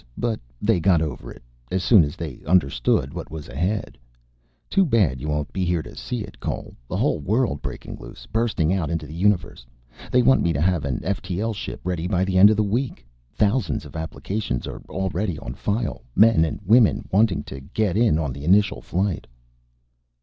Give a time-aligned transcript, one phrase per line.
[0.17, 3.99] But they got over it as soon as they understood what was ahead.
[4.67, 6.73] Too bad you won't be here to see it, Cole.
[6.89, 8.25] A whole world breaking loose.
[8.25, 9.63] Bursting out into the universe.
[10.11, 13.05] They want me to have an ftl ship ready by the end of the week!
[13.31, 18.33] Thousands of applications are already on file, men and women wanting to get in on
[18.33, 19.27] the initial flight."